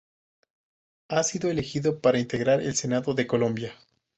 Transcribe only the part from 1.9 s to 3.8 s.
para integrar el Senado de Colombia.